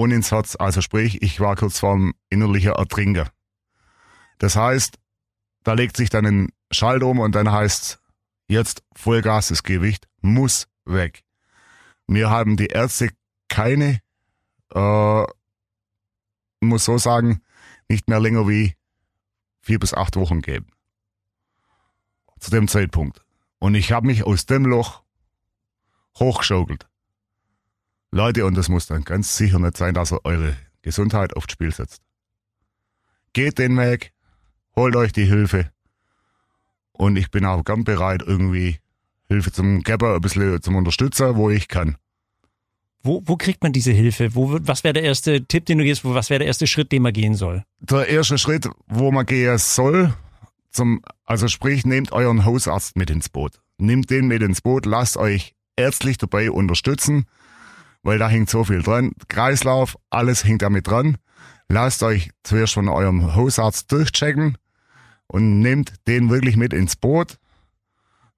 und 0.00 0.12
ins 0.12 0.32
Herz. 0.32 0.56
Also 0.58 0.80
sprich, 0.80 1.20
ich 1.20 1.40
war 1.40 1.56
kurz 1.56 1.78
vorm 1.78 2.14
innerlichen 2.30 2.72
Ertrinken. 2.72 3.28
Das 4.38 4.56
heißt, 4.56 4.98
da 5.62 5.74
legt 5.74 5.98
sich 5.98 6.08
dann 6.08 6.24
ein 6.24 6.48
Schalter 6.70 7.04
um 7.06 7.18
und 7.18 7.34
dann 7.34 7.52
heißt 7.52 8.00
jetzt 8.48 8.82
Vollgas, 8.96 9.48
das 9.48 9.62
Gewicht 9.62 10.08
muss 10.22 10.68
weg. 10.86 11.22
Mir 12.06 12.30
haben 12.30 12.56
die 12.56 12.68
Ärzte 12.68 13.10
keine, 13.48 14.00
äh, 14.72 15.24
muss 16.60 16.86
so 16.86 16.96
sagen, 16.96 17.42
nicht 17.90 18.08
mehr 18.08 18.20
länger 18.20 18.48
wie 18.48 18.76
vier 19.60 19.78
bis 19.78 19.92
acht 19.92 20.16
Wochen 20.16 20.40
geben. 20.40 20.72
Zu 22.38 22.50
dem 22.50 22.68
Zeitpunkt. 22.68 23.22
Und 23.58 23.74
ich 23.74 23.92
habe 23.92 24.06
mich 24.06 24.24
aus 24.24 24.46
dem 24.46 24.64
Loch 24.64 25.02
hochgeschaukelt. 26.18 26.89
Leute, 28.12 28.44
und 28.44 28.56
das 28.56 28.68
muss 28.68 28.86
dann 28.86 29.04
ganz 29.04 29.36
sicher 29.36 29.58
nicht 29.60 29.76
sein, 29.76 29.94
dass 29.94 30.12
ihr 30.12 30.20
eure 30.24 30.56
Gesundheit 30.82 31.36
aufs 31.36 31.52
Spiel 31.52 31.72
setzt. 31.72 32.02
Geht 33.32 33.58
den 33.58 33.76
Weg, 33.76 34.12
holt 34.74 34.96
euch 34.96 35.12
die 35.12 35.24
Hilfe. 35.24 35.70
Und 36.92 37.16
ich 37.16 37.30
bin 37.30 37.44
auch 37.44 37.64
gern 37.64 37.84
bereit, 37.84 38.22
irgendwie 38.26 38.78
Hilfe 39.28 39.52
zum 39.52 39.82
Gapper, 39.82 40.16
ein 40.16 40.20
bisschen 40.20 40.60
zum 40.60 40.74
Unterstützen, 40.74 41.36
wo 41.36 41.50
ich 41.50 41.68
kann. 41.68 41.96
Wo, 43.02 43.22
wo 43.24 43.36
kriegt 43.36 43.62
man 43.62 43.72
diese 43.72 43.92
Hilfe? 43.92 44.34
Wo, 44.34 44.58
was 44.60 44.82
wäre 44.82 44.94
der 44.94 45.04
erste 45.04 45.44
Tipp, 45.44 45.66
den 45.66 45.78
du 45.78 45.84
gehst? 45.84 46.04
Was 46.04 46.28
wäre 46.28 46.40
der 46.40 46.48
erste 46.48 46.66
Schritt, 46.66 46.90
den 46.90 47.02
man 47.02 47.12
gehen 47.12 47.34
soll? 47.34 47.64
Der 47.78 48.08
erste 48.08 48.36
Schritt, 48.38 48.68
wo 48.88 49.12
man 49.12 49.24
gehen 49.24 49.56
soll, 49.56 50.12
zum, 50.70 51.00
also 51.24 51.46
sprich, 51.46 51.86
nehmt 51.86 52.10
euren 52.10 52.44
Hausarzt 52.44 52.96
mit 52.96 53.08
ins 53.08 53.28
Boot. 53.28 53.60
Nehmt 53.78 54.10
den 54.10 54.26
mit 54.26 54.42
ins 54.42 54.60
Boot, 54.60 54.84
lasst 54.84 55.16
euch 55.16 55.54
ärztlich 55.76 56.18
dabei 56.18 56.50
unterstützen, 56.50 57.24
weil 58.02 58.18
da 58.18 58.28
hängt 58.28 58.50
so 58.50 58.64
viel 58.64 58.82
dran. 58.82 59.12
Kreislauf, 59.28 59.96
alles 60.10 60.44
hängt 60.44 60.62
damit 60.62 60.86
dran. 60.86 61.18
Lasst 61.68 62.02
euch 62.02 62.30
zuerst 62.42 62.74
von 62.74 62.88
eurem 62.88 63.34
Hausarzt 63.34 63.92
durchchecken 63.92 64.58
und 65.26 65.60
nehmt 65.60 65.94
den 66.08 66.30
wirklich 66.30 66.56
mit 66.56 66.72
ins 66.72 66.96
Boot 66.96 67.38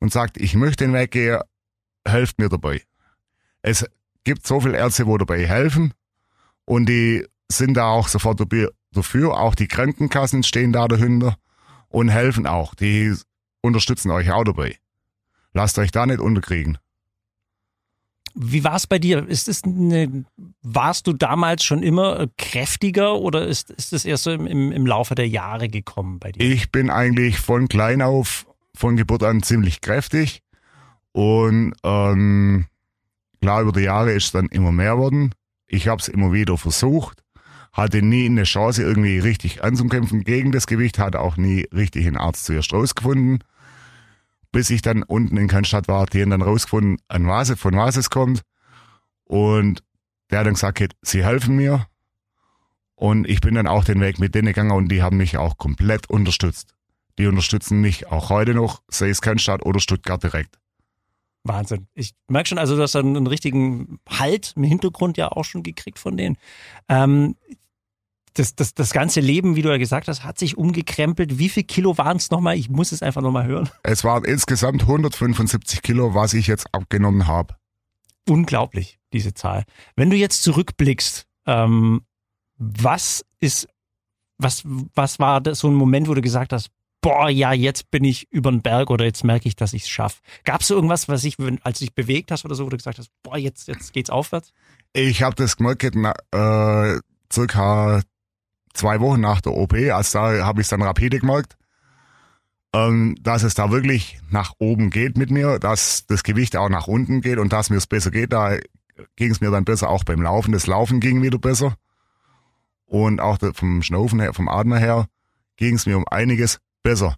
und 0.00 0.12
sagt, 0.12 0.36
ich 0.36 0.54
möchte 0.54 0.84
den 0.84 0.92
weggehen, 0.92 1.40
helft 2.06 2.38
mir 2.38 2.48
dabei. 2.48 2.82
Es 3.62 3.86
gibt 4.24 4.46
so 4.46 4.60
viele 4.60 4.76
Ärzte, 4.76 5.06
wo 5.06 5.16
dabei 5.16 5.46
helfen 5.46 5.94
und 6.64 6.86
die 6.88 7.26
sind 7.50 7.74
da 7.74 7.86
auch 7.86 8.08
sofort 8.08 8.40
dafür. 8.92 9.38
Auch 9.38 9.54
die 9.54 9.68
Krankenkassen 9.68 10.42
stehen 10.42 10.72
da 10.72 10.88
dahinter 10.88 11.36
und 11.88 12.08
helfen 12.08 12.46
auch. 12.46 12.74
Die 12.74 13.14
unterstützen 13.60 14.10
euch 14.10 14.30
auch 14.30 14.44
dabei. 14.44 14.76
Lasst 15.52 15.78
euch 15.78 15.90
da 15.90 16.06
nicht 16.06 16.20
unterkriegen. 16.20 16.78
Wie 18.34 18.64
war 18.64 18.76
es 18.76 18.86
bei 18.86 18.98
dir? 18.98 19.26
Ist 19.28 19.48
es 19.48 19.64
eine, 19.64 20.24
warst 20.62 21.06
du 21.06 21.12
damals 21.12 21.64
schon 21.64 21.82
immer 21.82 22.26
kräftiger 22.38 23.16
oder 23.16 23.46
ist, 23.46 23.70
ist 23.70 23.92
es 23.92 24.04
erst 24.04 24.24
so 24.24 24.30
im, 24.30 24.46
im, 24.46 24.72
im 24.72 24.86
Laufe 24.86 25.14
der 25.14 25.28
Jahre 25.28 25.68
gekommen 25.68 26.18
bei 26.18 26.32
dir? 26.32 26.42
Ich 26.42 26.70
bin 26.72 26.90
eigentlich 26.90 27.38
von 27.38 27.68
klein 27.68 28.00
auf, 28.00 28.46
von 28.74 28.96
Geburt 28.96 29.22
an 29.22 29.42
ziemlich 29.42 29.80
kräftig 29.80 30.42
und 31.12 31.74
ähm, 31.84 32.66
klar 33.40 33.62
über 33.62 33.72
die 33.72 33.80
Jahre 33.80 34.12
ist 34.12 34.24
es 34.24 34.32
dann 34.32 34.46
immer 34.46 34.72
mehr 34.72 34.96
worden. 34.96 35.34
Ich 35.66 35.88
habe 35.88 36.00
es 36.00 36.08
immer 36.08 36.32
wieder 36.32 36.56
versucht, 36.56 37.22
hatte 37.72 38.02
nie 38.02 38.26
eine 38.26 38.44
Chance 38.44 38.82
irgendwie 38.82 39.18
richtig 39.18 39.62
anzukämpfen 39.62 40.24
gegen 40.24 40.52
das 40.52 40.66
Gewicht, 40.66 40.98
hatte 40.98 41.20
auch 41.20 41.36
nie 41.36 41.66
richtig 41.72 42.06
einen 42.06 42.16
Arzt 42.16 42.44
zuerst 42.44 42.72
rausgefunden 42.72 43.44
bis 44.52 44.70
ich 44.70 44.82
dann 44.82 45.02
unten 45.02 45.36
in 45.36 45.48
Cannstatt 45.48 45.88
war, 45.88 46.06
die 46.06 46.22
haben 46.22 46.30
dann 46.30 46.42
rausgefunden, 46.42 46.98
an 47.08 47.26
was, 47.26 47.50
von 47.52 47.74
was 47.74 47.96
es 47.96 48.10
kommt. 48.10 48.42
Und 49.24 49.82
der 50.30 50.40
hat 50.40 50.46
dann 50.46 50.54
gesagt, 50.54 50.94
sie 51.02 51.24
helfen 51.24 51.56
mir. 51.56 51.86
Und 52.94 53.26
ich 53.28 53.40
bin 53.40 53.54
dann 53.54 53.66
auch 53.66 53.84
den 53.84 54.00
Weg 54.00 54.20
mit 54.20 54.34
denen 54.34 54.48
gegangen 54.48 54.70
und 54.70 54.88
die 54.88 55.02
haben 55.02 55.16
mich 55.16 55.36
auch 55.36 55.58
komplett 55.58 56.08
unterstützt. 56.08 56.74
Die 57.18 57.26
unterstützen 57.26 57.80
mich 57.80 58.06
auch 58.08 58.30
heute 58.30 58.54
noch, 58.54 58.82
sei 58.88 59.08
es 59.08 59.20
Cannstatt 59.20 59.64
oder 59.64 59.80
Stuttgart 59.80 60.22
direkt. 60.22 60.58
Wahnsinn. 61.44 61.88
Ich 61.94 62.14
merke 62.28 62.50
schon, 62.50 62.58
also 62.58 62.76
du 62.76 62.82
hast 62.82 62.94
einen 62.94 63.26
richtigen 63.26 63.98
Halt 64.08 64.52
im 64.56 64.62
Hintergrund 64.62 65.16
ja 65.16 65.28
auch 65.32 65.44
schon 65.44 65.62
gekriegt 65.62 65.98
von 65.98 66.16
denen. 66.16 66.38
Ähm, 66.88 67.36
das, 68.34 68.54
das, 68.54 68.74
das 68.74 68.92
ganze 68.92 69.20
Leben, 69.20 69.56
wie 69.56 69.62
du 69.62 69.70
ja 69.70 69.76
gesagt 69.76 70.08
hast, 70.08 70.24
hat 70.24 70.38
sich 70.38 70.56
umgekrempelt. 70.56 71.38
Wie 71.38 71.48
viel 71.48 71.64
Kilo 71.64 71.98
waren 71.98 72.16
es 72.16 72.30
nochmal? 72.30 72.56
Ich 72.56 72.68
muss 72.68 72.92
es 72.92 73.02
einfach 73.02 73.22
nochmal 73.22 73.46
hören. 73.46 73.68
Es 73.82 74.04
waren 74.04 74.24
insgesamt 74.24 74.82
175 74.82 75.82
Kilo, 75.82 76.14
was 76.14 76.34
ich 76.34 76.46
jetzt 76.46 76.66
abgenommen 76.72 77.26
habe. 77.26 77.56
Unglaublich, 78.28 78.98
diese 79.12 79.34
Zahl. 79.34 79.64
Wenn 79.96 80.10
du 80.10 80.16
jetzt 80.16 80.42
zurückblickst, 80.42 81.26
ähm, 81.46 82.02
was 82.56 83.24
ist, 83.40 83.68
was, 84.38 84.62
was 84.64 85.18
war 85.18 85.40
das 85.40 85.58
so 85.58 85.68
ein 85.68 85.74
Moment, 85.74 86.08
wo 86.08 86.14
du 86.14 86.22
gesagt 86.22 86.52
hast, 86.52 86.70
boah, 87.00 87.28
ja, 87.28 87.52
jetzt 87.52 87.90
bin 87.90 88.04
ich 88.04 88.30
über 88.30 88.50
den 88.50 88.62
Berg 88.62 88.90
oder 88.90 89.04
jetzt 89.04 89.24
merke 89.24 89.48
ich, 89.48 89.56
dass 89.56 89.72
ich 89.72 89.82
es 89.82 89.88
schaffe. 89.88 90.20
Gab 90.44 90.60
es 90.60 90.68
so 90.68 90.74
irgendwas, 90.74 91.08
was 91.08 91.24
ich, 91.24 91.36
als 91.62 91.80
du 91.80 91.84
dich 91.84 91.94
bewegt 91.94 92.30
hast 92.30 92.44
oder 92.44 92.54
so, 92.54 92.64
wo 92.64 92.70
du 92.70 92.76
gesagt 92.76 92.98
hast, 92.98 93.10
boah, 93.22 93.36
jetzt, 93.36 93.68
jetzt 93.68 93.92
geht's 93.92 94.08
aufwärts? 94.08 94.52
Ich 94.92 95.22
habe 95.22 95.34
das 95.34 95.56
gemerkt, 95.56 95.82
äh, 95.84 97.00
circa 97.32 98.02
zwei 98.74 99.00
Wochen 99.00 99.20
nach 99.20 99.40
der 99.40 99.52
OP, 99.52 99.74
als 99.74 100.12
da 100.12 100.44
habe 100.44 100.60
ich 100.60 100.66
es 100.66 100.70
dann 100.70 100.82
rapide 100.82 101.18
gemerkt, 101.18 101.56
ähm, 102.74 103.16
dass 103.20 103.42
es 103.42 103.54
da 103.54 103.70
wirklich 103.70 104.18
nach 104.30 104.54
oben 104.58 104.90
geht 104.90 105.16
mit 105.16 105.30
mir, 105.30 105.58
dass 105.58 106.06
das 106.06 106.22
Gewicht 106.22 106.56
auch 106.56 106.68
nach 106.68 106.86
unten 106.86 107.20
geht 107.20 107.38
und 107.38 107.52
dass 107.52 107.70
mir 107.70 107.76
es 107.76 107.86
besser 107.86 108.10
geht. 108.10 108.32
Da 108.32 108.58
ging 109.16 109.30
es 109.30 109.40
mir 109.40 109.50
dann 109.50 109.64
besser 109.64 109.90
auch 109.90 110.04
beim 110.04 110.22
Laufen. 110.22 110.52
Das 110.52 110.66
Laufen 110.66 111.00
ging 111.00 111.22
wieder 111.22 111.38
besser. 111.38 111.76
Und 112.86 113.20
auch 113.20 113.38
vom 113.54 113.82
Schnaufen 113.82 114.20
her, 114.20 114.34
vom 114.34 114.48
Atmen 114.48 114.78
her, 114.78 115.06
ging 115.56 115.76
es 115.76 115.86
mir 115.86 115.96
um 115.96 116.06
einiges 116.08 116.58
besser. 116.82 117.16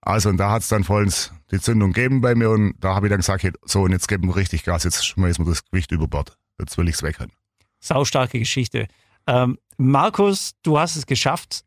Also 0.00 0.28
und 0.28 0.38
da 0.38 0.50
hat 0.50 0.62
es 0.62 0.68
dann 0.68 0.84
vollends 0.84 1.32
die 1.50 1.60
Zündung 1.60 1.92
gegeben 1.92 2.20
bei 2.20 2.34
mir 2.34 2.50
und 2.50 2.74
da 2.78 2.94
habe 2.94 3.06
ich 3.06 3.10
dann 3.10 3.20
gesagt, 3.20 3.46
so 3.64 3.82
und 3.82 3.92
jetzt 3.92 4.08
geben 4.08 4.28
wir 4.28 4.36
richtig 4.36 4.64
Gas, 4.64 4.84
jetzt 4.84 5.04
schmeißen 5.04 5.44
wir 5.44 5.50
das 5.50 5.64
Gewicht 5.64 5.90
über 5.92 6.06
Bord. 6.06 6.38
Jetzt 6.58 6.78
will 6.78 6.88
ich 6.88 6.94
es 6.94 7.02
weg 7.02 7.20
haben. 7.20 7.32
Saustarke 7.80 8.38
Geschichte. 8.38 8.88
Ähm, 9.28 9.58
Markus, 9.76 10.54
du 10.62 10.78
hast 10.78 10.96
es 10.96 11.06
geschafft, 11.06 11.64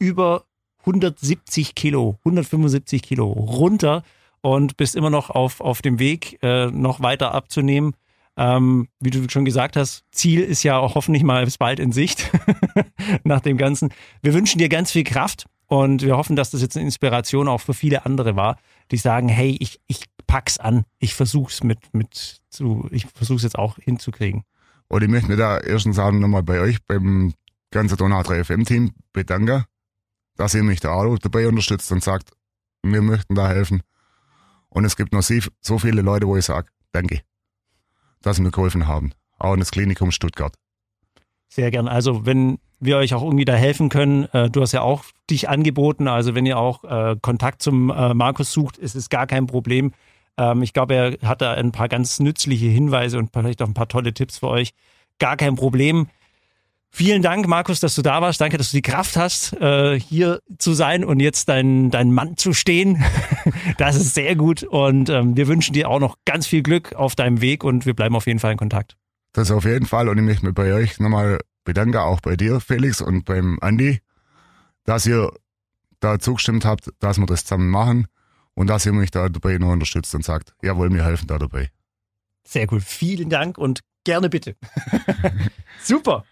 über 0.00 0.44
170 0.80 1.74
Kilo, 1.74 2.18
175 2.24 3.02
Kilo 3.02 3.26
runter 3.26 4.02
und 4.40 4.76
bist 4.76 4.96
immer 4.96 5.08
noch 5.08 5.30
auf, 5.30 5.60
auf 5.60 5.80
dem 5.80 6.00
Weg, 6.00 6.42
äh, 6.42 6.66
noch 6.66 7.00
weiter 7.00 7.32
abzunehmen. 7.34 7.94
Ähm, 8.36 8.88
wie 9.00 9.10
du 9.10 9.28
schon 9.28 9.44
gesagt 9.44 9.76
hast, 9.76 10.04
Ziel 10.10 10.40
ist 10.40 10.62
ja 10.64 10.78
auch 10.78 10.96
hoffentlich 10.96 11.22
mal 11.22 11.44
bis 11.44 11.56
bald 11.58 11.78
in 11.78 11.92
Sicht 11.92 12.30
nach 13.24 13.40
dem 13.40 13.58
Ganzen. 13.58 13.90
Wir 14.22 14.34
wünschen 14.34 14.58
dir 14.58 14.68
ganz 14.68 14.90
viel 14.90 15.04
Kraft 15.04 15.46
und 15.66 16.02
wir 16.02 16.16
hoffen, 16.16 16.36
dass 16.36 16.50
das 16.50 16.62
jetzt 16.62 16.76
eine 16.76 16.84
Inspiration 16.84 17.46
auch 17.46 17.60
für 17.60 17.74
viele 17.74 18.06
andere 18.06 18.34
war, 18.34 18.58
die 18.90 18.96
sagen, 18.96 19.28
hey, 19.28 19.56
ich, 19.60 19.80
ich 19.86 20.04
pack's 20.26 20.58
an, 20.58 20.84
ich 20.98 21.14
versuch's 21.14 21.62
mit, 21.62 21.94
mit 21.94 22.40
zu, 22.50 22.88
ich 22.90 23.06
versuch's 23.06 23.44
jetzt 23.44 23.58
auch 23.58 23.76
hinzukriegen. 23.78 24.44
Und 24.88 25.02
ich 25.02 25.08
möchte 25.08 25.28
mich 25.28 25.38
da 25.38 25.58
erstens 25.58 25.98
auch 25.98 26.10
nochmal 26.10 26.42
bei 26.42 26.60
euch, 26.60 26.78
beim 26.86 27.34
ganzen 27.70 27.96
Donau 27.96 28.22
3 28.22 28.44
FM 28.44 28.64
Team 28.64 28.92
bedanken, 29.12 29.64
dass 30.36 30.54
ihr 30.54 30.62
mich 30.62 30.80
da 30.80 30.92
auch 30.92 31.18
dabei 31.18 31.46
unterstützt 31.46 31.92
und 31.92 32.02
sagt, 32.02 32.32
wir 32.82 33.02
möchten 33.02 33.34
da 33.34 33.48
helfen. 33.48 33.82
Und 34.70 34.84
es 34.84 34.96
gibt 34.96 35.12
noch 35.12 35.22
so 35.22 35.78
viele 35.78 36.02
Leute, 36.02 36.26
wo 36.26 36.36
ich 36.36 36.44
sage, 36.44 36.68
danke, 36.92 37.20
dass 38.22 38.36
sie 38.36 38.42
mir 38.42 38.50
geholfen 38.50 38.86
haben. 38.86 39.12
Auch 39.38 39.54
in 39.54 39.60
das 39.60 39.70
Klinikum 39.70 40.10
Stuttgart. 40.10 40.54
Sehr 41.48 41.70
gern. 41.70 41.88
Also 41.88 42.26
wenn 42.26 42.58
wir 42.80 42.98
euch 42.98 43.14
auch 43.14 43.22
irgendwie 43.22 43.44
da 43.44 43.54
helfen 43.54 43.88
können, 43.88 44.24
äh, 44.32 44.50
du 44.50 44.60
hast 44.60 44.72
ja 44.72 44.82
auch 44.82 45.04
dich 45.30 45.48
angeboten, 45.48 46.06
also 46.06 46.34
wenn 46.34 46.46
ihr 46.46 46.58
auch 46.58 46.84
äh, 46.84 47.16
Kontakt 47.20 47.62
zum 47.62 47.90
äh, 47.90 48.14
Markus 48.14 48.52
sucht, 48.52 48.78
ist 48.78 48.94
es 48.94 49.08
gar 49.08 49.26
kein 49.26 49.46
Problem. 49.46 49.92
Ähm, 50.38 50.62
ich 50.62 50.72
glaube, 50.72 50.94
er 50.94 51.28
hat 51.28 51.42
da 51.42 51.52
ein 51.54 51.72
paar 51.72 51.88
ganz 51.88 52.20
nützliche 52.20 52.66
Hinweise 52.66 53.18
und 53.18 53.30
vielleicht 53.32 53.60
auch 53.60 53.66
ein 53.66 53.74
paar 53.74 53.88
tolle 53.88 54.14
Tipps 54.14 54.38
für 54.38 54.48
euch. 54.48 54.72
Gar 55.18 55.36
kein 55.36 55.56
Problem. 55.56 56.06
Vielen 56.90 57.20
Dank, 57.20 57.46
Markus, 57.46 57.80
dass 57.80 57.94
du 57.94 58.02
da 58.02 58.22
warst. 58.22 58.40
Danke, 58.40 58.56
dass 58.56 58.70
du 58.70 58.78
die 58.78 58.82
Kraft 58.82 59.16
hast, 59.16 59.52
äh, 59.60 60.00
hier 60.00 60.40
zu 60.56 60.72
sein 60.72 61.04
und 61.04 61.20
jetzt 61.20 61.48
dein, 61.48 61.90
dein 61.90 62.12
Mann 62.12 62.36
zu 62.36 62.52
stehen. 62.52 63.04
Das 63.78 63.96
ist 63.96 64.14
sehr 64.14 64.36
gut. 64.36 64.62
Und 64.62 65.08
ähm, 65.08 65.36
wir 65.36 65.46
wünschen 65.46 65.72
dir 65.72 65.88
auch 65.88 66.00
noch 66.00 66.16
ganz 66.26 66.46
viel 66.46 66.62
Glück 66.62 66.94
auf 66.94 67.14
deinem 67.14 67.40
Weg 67.40 67.64
und 67.64 67.86
wir 67.86 67.94
bleiben 67.94 68.14
auf 68.14 68.26
jeden 68.26 68.40
Fall 68.40 68.52
in 68.52 68.58
Kontakt. 68.58 68.96
Das 69.32 69.50
auf 69.50 69.64
jeden 69.64 69.86
Fall. 69.86 70.08
Und 70.08 70.18
ich 70.18 70.24
möchte 70.24 70.44
mich 70.44 70.54
bei 70.54 70.74
euch 70.74 70.98
nochmal 70.98 71.38
bedanken, 71.64 71.96
auch 71.96 72.20
bei 72.20 72.36
dir, 72.36 72.60
Felix, 72.60 73.00
und 73.00 73.24
beim 73.24 73.58
Andi, 73.60 74.00
dass 74.84 75.06
ihr 75.06 75.30
da 76.00 76.18
zugestimmt 76.18 76.64
habt, 76.64 76.90
dass 76.98 77.18
wir 77.18 77.26
das 77.26 77.44
zusammen 77.44 77.70
machen 77.70 78.06
und 78.58 78.66
dass 78.66 78.84
ihr 78.86 78.92
mich 78.92 79.12
da 79.12 79.28
dabei 79.28 79.56
noch 79.56 79.70
unterstützt 79.70 80.12
und 80.16 80.24
sagt, 80.24 80.52
jawohl, 80.62 80.92
wir 80.92 81.04
helfen 81.04 81.28
da 81.28 81.38
dabei. 81.38 81.70
Sehr 82.44 82.66
gut. 82.66 82.82
Vielen 82.82 83.30
Dank 83.30 83.56
und 83.56 83.82
gerne 84.02 84.28
bitte. 84.28 84.56
Super. 85.80 86.24